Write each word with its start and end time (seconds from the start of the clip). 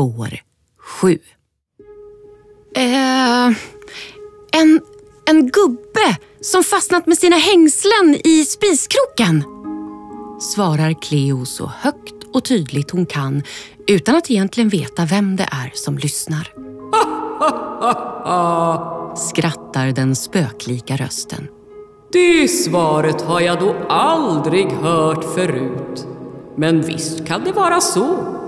Spår 0.00 0.40
7 1.00 1.18
eh, 2.76 3.46
en, 4.52 4.80
en 5.26 5.50
gubbe 5.50 6.16
som 6.40 6.64
fastnat 6.64 7.06
med 7.06 7.18
sina 7.18 7.36
hängslen 7.36 8.16
i 8.24 8.44
spiskroken 8.44 9.44
svarar 10.40 11.02
Cleo 11.02 11.44
så 11.44 11.72
högt 11.78 12.14
och 12.34 12.44
tydligt 12.44 12.90
hon 12.90 13.06
kan 13.06 13.42
utan 13.86 14.16
att 14.16 14.30
egentligen 14.30 14.68
veta 14.68 15.04
vem 15.04 15.36
det 15.36 15.48
är 15.52 15.70
som 15.74 15.98
lyssnar. 15.98 16.48
Skrattar 19.16 19.92
den 19.92 20.16
spöklika 20.16 20.96
rösten. 20.96 21.48
Det 22.12 22.48
svaret 22.48 23.22
har 23.22 23.40
jag 23.40 23.60
då 23.60 23.74
aldrig 23.88 24.66
hört 24.66 25.34
förut. 25.34 26.06
Men 26.56 26.82
visst 26.82 27.26
kan 27.26 27.44
det 27.44 27.52
vara 27.52 27.80
så. 27.80 28.39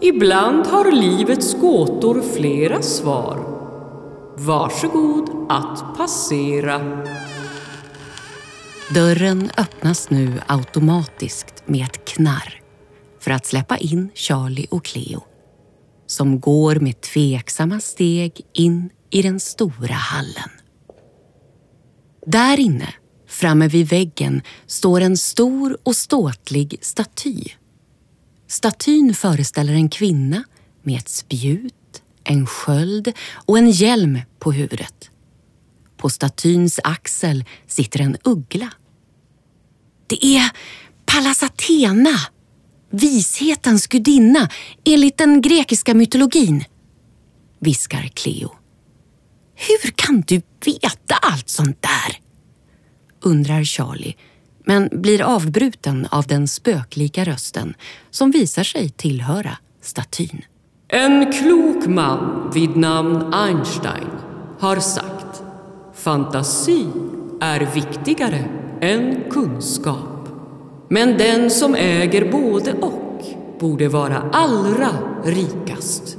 Ibland 0.00 0.66
har 0.66 0.92
livets 0.92 1.60
gåtor 1.60 2.22
flera 2.34 2.82
svar. 2.82 3.36
Varsågod 4.36 5.46
att 5.48 5.96
passera. 5.96 7.04
Dörren 8.94 9.50
öppnas 9.56 10.10
nu 10.10 10.32
automatiskt 10.46 11.62
med 11.66 11.84
ett 11.84 12.04
knarr 12.04 12.60
för 13.20 13.30
att 13.30 13.46
släppa 13.46 13.76
in 13.76 14.10
Charlie 14.14 14.66
och 14.70 14.84
Cleo 14.84 15.22
som 16.06 16.40
går 16.40 16.76
med 16.76 17.00
tveksamma 17.00 17.80
steg 17.80 18.40
in 18.52 18.90
i 19.10 19.22
den 19.22 19.40
stora 19.40 19.94
hallen. 19.94 20.50
Där 22.26 22.60
inne, 22.60 22.94
framme 23.28 23.68
vid 23.68 23.88
väggen, 23.88 24.42
står 24.66 25.00
en 25.00 25.16
stor 25.16 25.78
och 25.82 25.96
ståtlig 25.96 26.78
staty. 26.80 27.44
Statyn 28.46 29.14
föreställer 29.14 29.72
en 29.72 29.88
kvinna 29.88 30.44
med 30.82 30.98
ett 30.98 31.08
spjut, 31.08 32.02
en 32.24 32.46
sköld 32.46 33.12
och 33.34 33.58
en 33.58 33.70
hjälm 33.70 34.20
på 34.38 34.52
huvudet. 34.52 35.10
På 35.96 36.10
statyns 36.10 36.80
axel 36.84 37.44
sitter 37.66 38.00
en 38.00 38.16
uggla. 38.24 38.72
Det 40.06 40.24
är 40.26 40.50
Pallas 41.06 41.42
Athena, 41.42 42.18
vishetens 42.90 43.86
gudinna 43.86 44.48
enligt 44.84 45.18
den 45.18 45.40
grekiska 45.40 45.94
mytologin, 45.94 46.64
viskar 47.58 48.10
Cleo. 48.14 48.56
Hur 49.54 49.90
kan 49.90 50.20
du 50.20 50.42
veta 50.64 51.14
allt 51.14 51.48
sånt 51.48 51.82
där? 51.82 52.20
undrar 53.20 53.64
Charlie, 53.64 54.16
men 54.66 54.88
blir 54.92 55.22
avbruten 55.22 56.08
av 56.10 56.26
den 56.26 56.48
spöklika 56.48 57.24
rösten 57.24 57.74
som 58.10 58.30
visar 58.30 58.64
sig 58.64 58.88
tillhöra 58.88 59.58
statyn. 59.82 60.44
En 60.88 61.32
klok 61.32 61.86
man 61.86 62.50
vid 62.54 62.76
namn 62.76 63.34
Einstein 63.34 64.10
har 64.58 64.76
sagt 64.76 65.42
Fantasi 65.94 66.86
är 67.40 67.74
viktigare 67.74 68.44
än 68.80 69.24
kunskap. 69.30 70.28
Men 70.88 71.18
den 71.18 71.50
som 71.50 71.74
äger 71.74 72.32
både 72.32 72.72
och 72.72 73.22
borde 73.60 73.88
vara 73.88 74.30
allra 74.32 74.88
rikast. 75.24 76.16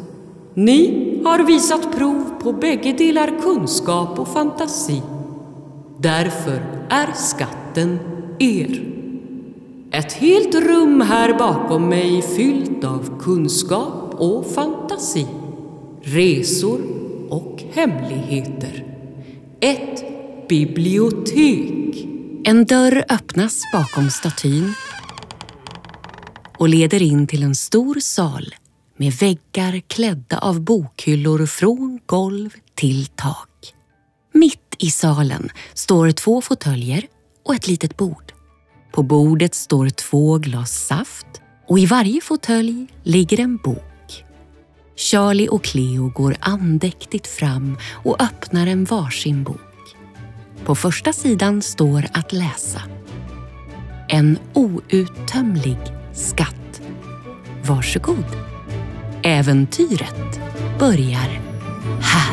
Ni 0.54 1.22
har 1.26 1.44
visat 1.44 1.98
prov 1.98 2.40
på 2.42 2.54
bägge 2.54 2.94
delar 2.94 3.42
kunskap 3.42 4.20
och 4.20 4.28
fantasi. 4.28 5.02
Därför 5.98 6.88
är 6.90 7.14
skatten 7.14 8.00
er. 8.40 8.84
Ett 9.92 10.14
helt 10.14 10.56
rum 10.56 11.02
här 11.02 11.38
bakom 11.38 11.90
mig 11.90 12.22
fyllt 12.22 12.84
av 12.84 13.20
kunskap 13.22 14.14
och 14.14 14.52
fantasi. 14.52 15.28
Resor 16.02 16.82
och 17.30 17.64
hemligheter. 17.72 18.84
Ett 19.60 20.04
bibliotek. 20.50 22.08
En 22.44 22.66
dörr 22.66 23.06
öppnas 23.10 23.62
bakom 23.74 24.10
statyn 24.10 24.74
och 26.58 26.70
leder 26.70 27.02
in 27.02 27.28
till 27.28 27.44
en 27.44 27.56
stor 27.56 28.00
sal 28.00 28.56
med 28.98 29.14
väggar 29.14 29.82
klädda 29.88 30.40
av 30.40 30.62
bokhyllor 30.62 31.46
från 31.46 32.00
golv 32.06 32.50
till 32.76 33.06
tak. 33.06 33.74
Mitt 34.34 34.76
i 34.80 34.90
salen 34.90 35.50
står 35.74 36.12
två 36.12 36.42
fåtöljer 36.42 37.08
och 37.46 37.56
ett 37.56 37.68
litet 37.68 37.98
bord. 37.98 38.27
På 38.92 39.04
bordet 39.04 39.56
står 39.56 39.90
två 39.90 40.38
glas 40.38 40.86
saft 40.88 41.28
och 41.68 41.80
i 41.80 41.86
varje 41.86 42.22
fåtölj 42.22 42.88
ligger 43.04 43.40
en 43.40 43.58
bok. 43.58 44.24
Charlie 44.96 45.48
och 45.48 45.64
Cleo 45.64 46.10
går 46.10 46.36
andäktigt 46.40 47.28
fram 47.28 47.78
och 47.92 48.22
öppnar 48.22 48.68
en 48.68 48.86
varsin 48.86 49.44
bok. 49.44 49.96
På 50.66 50.76
första 50.76 51.14
sidan 51.14 51.62
står 51.62 52.06
att 52.14 52.34
läsa. 52.34 52.82
En 54.10 54.40
outtömlig 54.54 55.80
skatt. 56.14 56.82
Varsågod. 57.64 58.26
Äventyret 59.24 60.40
börjar 60.80 61.42
här. 62.02 62.27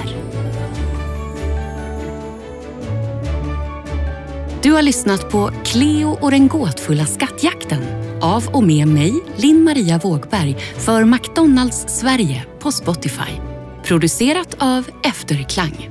Du 4.65 4.73
har 4.73 4.83
lyssnat 4.83 5.31
på 5.31 5.51
Cleo 5.65 6.19
och 6.21 6.31
den 6.31 6.49
gåtfulla 6.49 7.07
skattjakten 7.07 7.83
av 8.23 8.49
och 8.49 8.65
med 8.65 8.89
mig, 8.89 9.21
Linn-Maria 9.37 9.99
Vågberg, 9.99 10.57
för 10.79 11.05
McDonalds 11.05 11.85
Sverige 11.89 12.45
på 12.61 12.73
Spotify. 12.73 13.33
Producerat 13.85 14.57
av 14.59 14.85
Efterklang. 15.03 15.91